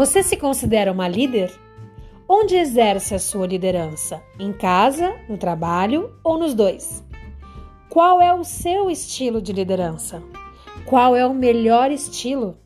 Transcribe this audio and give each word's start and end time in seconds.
Você 0.00 0.22
se 0.22 0.34
considera 0.34 0.90
uma 0.90 1.06
líder? 1.06 1.52
Onde 2.26 2.56
exerce 2.56 3.14
a 3.14 3.18
sua 3.18 3.46
liderança? 3.46 4.22
Em 4.38 4.50
casa, 4.50 5.14
no 5.28 5.36
trabalho 5.36 6.14
ou 6.24 6.38
nos 6.38 6.54
dois? 6.54 7.04
Qual 7.90 8.18
é 8.18 8.32
o 8.32 8.42
seu 8.42 8.88
estilo 8.88 9.42
de 9.42 9.52
liderança? 9.52 10.22
Qual 10.86 11.14
é 11.14 11.26
o 11.26 11.34
melhor 11.34 11.90
estilo? 11.90 12.56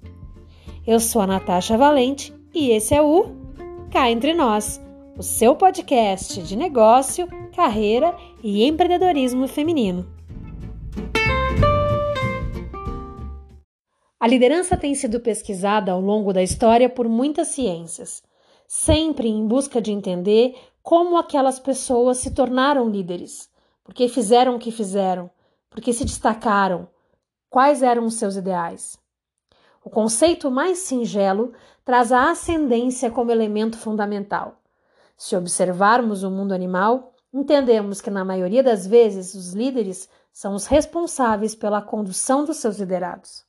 Eu 0.87 1.01
sou 1.01 1.23
a 1.23 1.27
Natasha 1.27 1.77
Valente 1.77 2.33
e 2.55 2.71
esse 2.71 2.95
é 2.95 3.03
o 3.03 3.27
Cá 3.91 4.09
Entre 4.09 4.33
Nós, 4.33 4.81
o 5.19 5.23
seu 5.25 5.57
podcast 5.57 6.41
de 6.41 6.55
negócio, 6.55 7.27
carreira 7.53 8.15
e 8.45 8.65
empreendedorismo 8.65 9.49
feminino. 9.49 10.07
A 14.25 14.27
liderança 14.27 14.75
tem 14.75 14.95
sido 14.95 15.21
pesquisada 15.21 15.93
ao 15.93 16.01
longo 16.01 16.33
da 16.33 16.43
história 16.43 16.89
por 16.89 17.07
muitas 17.07 17.49
ciências, 17.49 18.23
sempre 18.67 19.29
em 19.29 19.47
busca 19.47 19.83
de 19.83 19.93
entender 19.93 20.57
como 20.83 21.19
aquelas 21.19 21.59
pessoas 21.59 22.17
se 22.17 22.31
tornaram 22.31 22.89
líderes, 22.89 23.51
porque 23.85 24.09
fizeram 24.09 24.57
o 24.57 24.59
que 24.59 24.71
fizeram, 24.71 25.31
porque 25.69 25.93
se 25.93 26.07
destacaram, 26.07 26.89
quais 27.51 27.83
eram 27.83 28.07
os 28.07 28.15
seus 28.15 28.35
ideais. 28.35 28.99
O 29.85 29.91
conceito 29.91 30.51
mais 30.51 30.79
singelo 30.79 31.53
traz 31.85 32.11
a 32.11 32.31
ascendência 32.31 33.11
como 33.11 33.31
elemento 33.31 33.77
fundamental. 33.77 34.59
Se 35.19 35.37
observarmos 35.37 36.23
o 36.23 36.31
mundo 36.31 36.55
animal, 36.55 37.13
entendemos 37.31 38.01
que, 38.01 38.09
na 38.09 38.25
maioria 38.25 38.63
das 38.63 38.87
vezes, 38.87 39.35
os 39.35 39.53
líderes 39.53 40.09
são 40.33 40.55
os 40.55 40.65
responsáveis 40.65 41.55
pela 41.55 41.83
condução 41.83 42.43
dos 42.43 42.57
seus 42.57 42.79
liderados. 42.79 43.45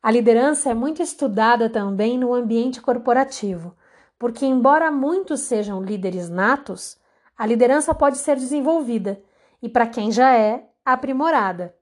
A 0.00 0.12
liderança 0.12 0.70
é 0.70 0.74
muito 0.74 1.02
estudada 1.02 1.68
também 1.68 2.16
no 2.16 2.32
ambiente 2.32 2.80
corporativo, 2.80 3.74
porque, 4.16 4.46
embora 4.46 4.92
muitos 4.92 5.40
sejam 5.40 5.82
líderes 5.82 6.28
natos, 6.28 6.96
a 7.36 7.44
liderança 7.44 7.92
pode 7.92 8.18
ser 8.18 8.36
desenvolvida 8.36 9.20
e, 9.60 9.68
para 9.68 9.88
quem 9.88 10.12
já 10.12 10.36
é, 10.36 10.64
aprimorada. 10.84 11.74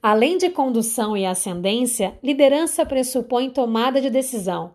Além 0.00 0.38
de 0.38 0.50
condução 0.50 1.16
e 1.16 1.26
ascendência, 1.26 2.16
liderança 2.22 2.86
pressupõe 2.86 3.50
tomada 3.50 4.00
de 4.00 4.08
decisão, 4.08 4.74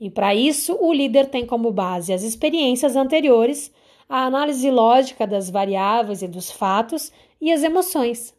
e 0.00 0.10
para 0.10 0.34
isso 0.34 0.76
o 0.80 0.92
líder 0.92 1.30
tem 1.30 1.46
como 1.46 1.70
base 1.70 2.12
as 2.12 2.24
experiências 2.24 2.96
anteriores, 2.96 3.72
a 4.08 4.24
análise 4.24 4.68
lógica 4.70 5.24
das 5.24 5.48
variáveis 5.48 6.20
e 6.20 6.28
dos 6.28 6.50
fatos 6.50 7.12
e 7.40 7.52
as 7.52 7.62
emoções. 7.62 8.34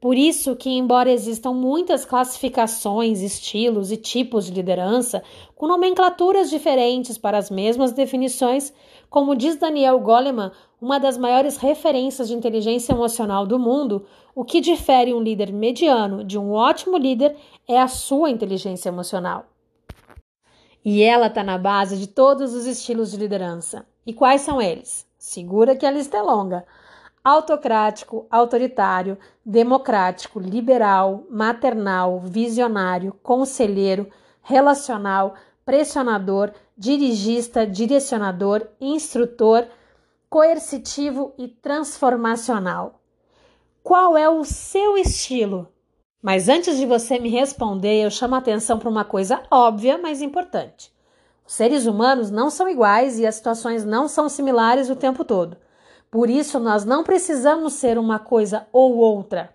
Por 0.00 0.16
isso 0.16 0.56
que, 0.56 0.70
embora 0.70 1.12
existam 1.12 1.52
muitas 1.52 2.06
classificações, 2.06 3.20
estilos 3.20 3.92
e 3.92 3.98
tipos 3.98 4.46
de 4.46 4.52
liderança, 4.52 5.22
com 5.54 5.68
nomenclaturas 5.68 6.48
diferentes 6.48 7.18
para 7.18 7.36
as 7.36 7.50
mesmas 7.50 7.92
definições, 7.92 8.72
como 9.10 9.36
diz 9.36 9.56
Daniel 9.56 10.00
Goleman, 10.00 10.52
uma 10.80 10.98
das 10.98 11.18
maiores 11.18 11.58
referências 11.58 12.28
de 12.28 12.34
inteligência 12.34 12.94
emocional 12.94 13.46
do 13.46 13.58
mundo, 13.58 14.06
o 14.34 14.42
que 14.42 14.58
difere 14.62 15.12
um 15.12 15.20
líder 15.20 15.52
mediano 15.52 16.24
de 16.24 16.38
um 16.38 16.52
ótimo 16.52 16.96
líder 16.96 17.36
é 17.68 17.78
a 17.78 17.88
sua 17.88 18.30
inteligência 18.30 18.88
emocional. 18.88 19.44
E 20.82 21.02
ela 21.02 21.26
está 21.26 21.44
na 21.44 21.58
base 21.58 21.98
de 21.98 22.06
todos 22.06 22.54
os 22.54 22.64
estilos 22.64 23.10
de 23.10 23.18
liderança. 23.18 23.84
E 24.06 24.14
quais 24.14 24.40
são 24.40 24.62
eles? 24.62 25.06
Segura 25.18 25.76
que 25.76 25.84
a 25.84 25.90
lista 25.90 26.16
é 26.16 26.22
longa 26.22 26.64
autocrático, 27.24 28.26
autoritário, 28.30 29.18
democrático, 29.44 30.40
liberal, 30.40 31.24
maternal, 31.30 32.20
visionário, 32.20 33.12
conselheiro, 33.22 34.08
relacional, 34.42 35.34
pressionador, 35.64 36.52
dirigista, 36.76 37.66
direcionador, 37.66 38.66
instrutor, 38.80 39.66
coercitivo 40.28 41.34
e 41.36 41.46
transformacional. 41.46 43.00
Qual 43.82 44.16
é 44.16 44.28
o 44.28 44.44
seu 44.44 44.96
estilo? 44.96 45.68
Mas 46.22 46.48
antes 46.48 46.76
de 46.76 46.86
você 46.86 47.18
me 47.18 47.30
responder, 47.30 48.04
eu 48.04 48.10
chamo 48.10 48.34
a 48.34 48.38
atenção 48.38 48.78
para 48.78 48.88
uma 48.88 49.04
coisa 49.04 49.42
óbvia, 49.50 49.98
mas 49.98 50.20
importante. 50.20 50.92
Os 51.46 51.54
seres 51.54 51.86
humanos 51.86 52.30
não 52.30 52.50
são 52.50 52.68
iguais 52.68 53.18
e 53.18 53.26
as 53.26 53.34
situações 53.36 53.84
não 53.84 54.06
são 54.06 54.28
similares 54.28 54.88
o 54.88 54.96
tempo 54.96 55.24
todo. 55.24 55.56
Por 56.10 56.28
isso, 56.28 56.58
nós 56.58 56.84
não 56.84 57.04
precisamos 57.04 57.74
ser 57.74 57.96
uma 57.96 58.18
coisa 58.18 58.66
ou 58.72 58.96
outra. 58.96 59.54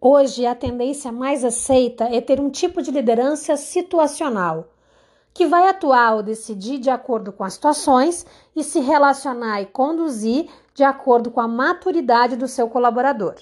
Hoje, 0.00 0.46
a 0.46 0.54
tendência 0.54 1.12
mais 1.12 1.44
aceita 1.44 2.04
é 2.04 2.20
ter 2.20 2.40
um 2.40 2.48
tipo 2.48 2.80
de 2.80 2.90
liderança 2.90 3.56
situacional, 3.56 4.72
que 5.34 5.46
vai 5.46 5.68
atuar 5.68 6.14
ou 6.14 6.22
decidir 6.22 6.78
de 6.78 6.88
acordo 6.88 7.32
com 7.32 7.44
as 7.44 7.54
situações 7.54 8.24
e 8.56 8.62
se 8.62 8.80
relacionar 8.80 9.60
e 9.60 9.66
conduzir 9.66 10.48
de 10.74 10.84
acordo 10.84 11.30
com 11.30 11.40
a 11.40 11.48
maturidade 11.48 12.36
do 12.36 12.48
seu 12.48 12.68
colaborador. 12.68 13.34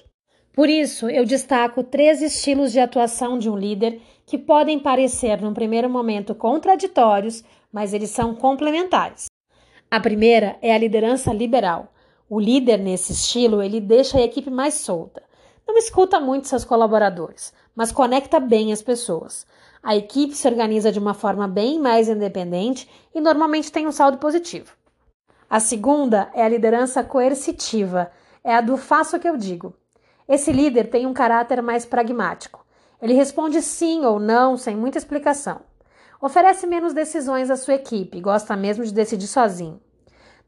Por 0.52 0.68
isso, 0.68 1.08
eu 1.08 1.24
destaco 1.24 1.82
três 1.82 2.20
estilos 2.20 2.72
de 2.72 2.80
atuação 2.80 3.38
de 3.38 3.48
um 3.48 3.56
líder 3.56 4.00
que 4.26 4.36
podem 4.36 4.78
parecer, 4.78 5.40
num 5.40 5.54
primeiro 5.54 5.88
momento, 5.88 6.34
contraditórios, 6.34 7.42
mas 7.72 7.94
eles 7.94 8.10
são 8.10 8.34
complementares. 8.34 9.26
A 9.90 10.00
primeira 10.00 10.56
é 10.60 10.74
a 10.74 10.78
liderança 10.78 11.32
liberal. 11.32 11.91
O 12.34 12.40
líder 12.40 12.78
nesse 12.78 13.12
estilo, 13.12 13.62
ele 13.62 13.78
deixa 13.78 14.16
a 14.16 14.22
equipe 14.22 14.48
mais 14.48 14.72
solta. 14.72 15.22
Não 15.68 15.76
escuta 15.76 16.18
muito 16.18 16.48
seus 16.48 16.64
colaboradores, 16.64 17.52
mas 17.76 17.92
conecta 17.92 18.40
bem 18.40 18.72
as 18.72 18.80
pessoas. 18.80 19.46
A 19.82 19.94
equipe 19.94 20.34
se 20.34 20.48
organiza 20.48 20.90
de 20.90 20.98
uma 20.98 21.12
forma 21.12 21.46
bem 21.46 21.78
mais 21.78 22.08
independente 22.08 22.88
e 23.14 23.20
normalmente 23.20 23.70
tem 23.70 23.86
um 23.86 23.92
saldo 23.92 24.16
positivo. 24.16 24.72
A 25.50 25.60
segunda 25.60 26.30
é 26.32 26.42
a 26.42 26.48
liderança 26.48 27.04
coercitiva, 27.04 28.10
é 28.42 28.54
a 28.54 28.62
do 28.62 28.78
faço 28.78 29.18
o 29.18 29.20
que 29.20 29.28
eu 29.28 29.36
digo. 29.36 29.74
Esse 30.26 30.52
líder 30.52 30.88
tem 30.88 31.04
um 31.04 31.12
caráter 31.12 31.60
mais 31.60 31.84
pragmático. 31.84 32.64
Ele 33.02 33.12
responde 33.12 33.60
sim 33.60 34.06
ou 34.06 34.18
não 34.18 34.56
sem 34.56 34.74
muita 34.74 34.96
explicação. 34.96 35.60
Oferece 36.18 36.66
menos 36.66 36.94
decisões 36.94 37.50
à 37.50 37.58
sua 37.58 37.74
equipe, 37.74 38.22
gosta 38.22 38.56
mesmo 38.56 38.86
de 38.86 38.94
decidir 38.94 39.26
sozinho. 39.26 39.78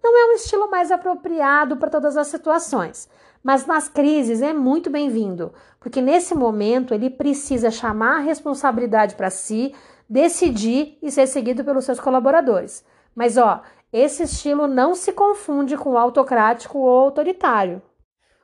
Não 0.05 0.19
é 0.19 0.31
um 0.31 0.33
estilo 0.35 0.71
mais 0.71 0.91
apropriado 0.91 1.79
para 1.79 1.89
todas 1.89 2.15
as 2.19 2.27
situações, 2.27 3.09
mas 3.43 3.65
nas 3.65 3.89
crises 3.89 4.43
é 4.43 4.53
muito 4.53 4.91
bem-vindo, 4.91 5.51
porque 5.81 6.03
nesse 6.03 6.35
momento 6.35 6.93
ele 6.93 7.09
precisa 7.09 7.71
chamar 7.71 8.19
a 8.19 8.23
responsabilidade 8.23 9.15
para 9.15 9.31
si, 9.31 9.75
decidir 10.07 10.99
e 11.01 11.11
ser 11.11 11.27
seguido 11.27 11.65
pelos 11.65 11.87
seus 11.87 11.99
colaboradores. 11.99 12.85
Mas 13.15 13.39
ó, 13.39 13.63
esse 13.91 14.25
estilo 14.25 14.67
não 14.67 14.95
se 14.95 15.11
confunde 15.11 15.75
com 15.75 15.97
autocrático 15.97 16.81
ou 16.81 16.99
autoritário. 17.05 17.81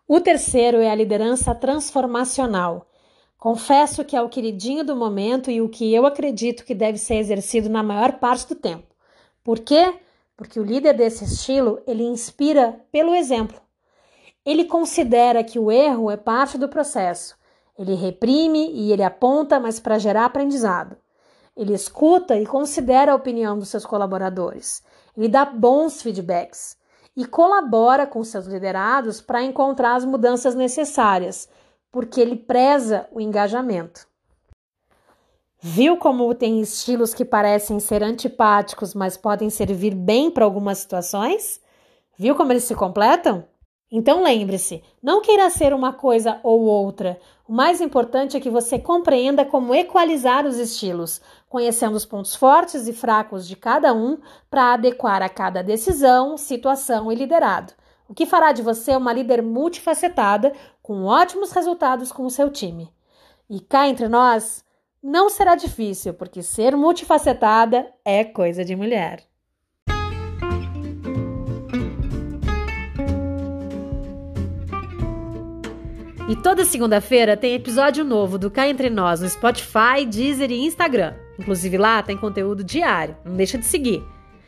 O 0.08 0.18
terceiro 0.18 0.78
é 0.78 0.90
a 0.90 0.94
liderança 0.94 1.54
transformacional. 1.54 2.86
Confesso 3.36 4.02
que 4.02 4.16
é 4.16 4.22
o 4.22 4.30
queridinho 4.30 4.82
do 4.82 4.96
momento 4.96 5.50
e 5.50 5.60
o 5.60 5.68
que 5.68 5.92
eu 5.92 6.06
acredito 6.06 6.64
que 6.64 6.74
deve 6.74 6.96
ser 6.96 7.16
exercido 7.16 7.68
na 7.68 7.82
maior 7.82 8.12
parte 8.12 8.48
do 8.48 8.54
tempo. 8.54 8.86
Por 9.44 9.58
quê? 9.58 10.00
Porque 10.40 10.58
o 10.58 10.64
líder 10.64 10.94
desse 10.94 11.22
estilo, 11.22 11.82
ele 11.86 12.02
inspira 12.02 12.80
pelo 12.90 13.14
exemplo. 13.14 13.60
Ele 14.42 14.64
considera 14.64 15.44
que 15.44 15.58
o 15.58 15.70
erro 15.70 16.10
é 16.10 16.16
parte 16.16 16.56
do 16.56 16.66
processo. 16.66 17.36
Ele 17.78 17.92
reprime 17.92 18.70
e 18.72 18.90
ele 18.90 19.02
aponta, 19.02 19.60
mas 19.60 19.78
para 19.78 19.98
gerar 19.98 20.24
aprendizado. 20.24 20.96
Ele 21.54 21.74
escuta 21.74 22.38
e 22.38 22.46
considera 22.46 23.12
a 23.12 23.14
opinião 23.14 23.58
dos 23.58 23.68
seus 23.68 23.84
colaboradores. 23.84 24.82
Ele 25.14 25.28
dá 25.28 25.44
bons 25.44 26.00
feedbacks 26.00 26.74
e 27.14 27.26
colabora 27.26 28.06
com 28.06 28.24
seus 28.24 28.46
liderados 28.46 29.20
para 29.20 29.42
encontrar 29.42 29.94
as 29.94 30.06
mudanças 30.06 30.54
necessárias, 30.54 31.50
porque 31.92 32.18
ele 32.18 32.36
preza 32.36 33.06
o 33.12 33.20
engajamento. 33.20 34.08
Viu 35.62 35.98
como 35.98 36.34
tem 36.34 36.58
estilos 36.62 37.12
que 37.12 37.22
parecem 37.22 37.78
ser 37.78 38.02
antipáticos, 38.02 38.94
mas 38.94 39.18
podem 39.18 39.50
servir 39.50 39.94
bem 39.94 40.30
para 40.30 40.42
algumas 40.42 40.78
situações? 40.78 41.60
Viu 42.16 42.34
como 42.34 42.50
eles 42.50 42.64
se 42.64 42.74
completam? 42.74 43.44
Então 43.92 44.22
lembre-se, 44.22 44.82
não 45.02 45.20
queira 45.20 45.50
ser 45.50 45.74
uma 45.74 45.92
coisa 45.92 46.40
ou 46.42 46.62
outra. 46.62 47.20
O 47.46 47.52
mais 47.52 47.78
importante 47.82 48.38
é 48.38 48.40
que 48.40 48.48
você 48.48 48.78
compreenda 48.78 49.44
como 49.44 49.74
equalizar 49.74 50.46
os 50.46 50.56
estilos, 50.56 51.20
conhecendo 51.46 51.94
os 51.94 52.06
pontos 52.06 52.34
fortes 52.34 52.88
e 52.88 52.94
fracos 52.94 53.46
de 53.46 53.54
cada 53.54 53.92
um 53.92 54.16
para 54.48 54.72
adequar 54.72 55.20
a 55.22 55.28
cada 55.28 55.62
decisão, 55.62 56.38
situação 56.38 57.12
e 57.12 57.14
liderado. 57.14 57.74
O 58.08 58.14
que 58.14 58.24
fará 58.24 58.52
de 58.52 58.62
você 58.62 58.96
uma 58.96 59.12
líder 59.12 59.42
multifacetada 59.42 60.54
com 60.82 61.04
ótimos 61.04 61.52
resultados 61.52 62.10
com 62.10 62.24
o 62.24 62.30
seu 62.30 62.48
time. 62.48 62.90
E 63.48 63.60
cá 63.60 63.86
entre 63.86 64.08
nós, 64.08 64.64
não 65.02 65.30
será 65.30 65.54
difícil, 65.54 66.12
porque 66.14 66.42
ser 66.42 66.76
multifacetada 66.76 67.86
é 68.04 68.22
coisa 68.24 68.64
de 68.64 68.76
mulher. 68.76 69.22
E 76.28 76.36
toda 76.36 76.64
segunda-feira 76.64 77.36
tem 77.36 77.54
episódio 77.54 78.04
novo 78.04 78.38
do 78.38 78.50
Cá 78.50 78.68
Entre 78.68 78.88
Nós 78.88 79.20
no 79.20 79.28
Spotify, 79.28 80.06
Deezer 80.08 80.52
e 80.52 80.64
Instagram. 80.64 81.14
Inclusive 81.36 81.76
lá 81.76 82.00
tem 82.04 82.16
conteúdo 82.16 82.62
diário, 82.62 83.16
não 83.24 83.34
deixa 83.34 83.58
de 83.58 83.64
seguir. 83.64 84.00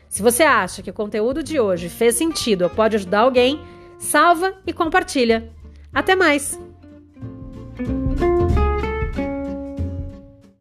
Se 0.07 0.21
você 0.21 0.43
acha 0.43 0.81
que 0.81 0.91
o 0.91 0.93
conteúdo 0.93 1.43
de 1.43 1.59
hoje 1.59 1.89
fez 1.89 2.15
sentido 2.15 2.61
ou 2.61 2.69
pode 2.69 2.95
ajudar 2.95 3.21
alguém, 3.21 3.59
salva 3.97 4.53
e 4.65 4.71
compartilha. 4.71 5.51
Até 5.91 6.15
mais! 6.15 6.57